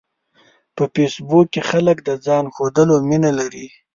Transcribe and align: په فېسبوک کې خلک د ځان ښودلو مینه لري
په 0.75 0.83
فېسبوک 0.93 1.47
کې 1.53 1.61
خلک 1.69 1.97
د 2.03 2.09
ځان 2.25 2.45
ښودلو 2.55 2.95
مینه 3.09 3.31
لري 3.39 3.67